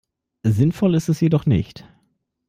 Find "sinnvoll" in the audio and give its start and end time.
0.41-0.95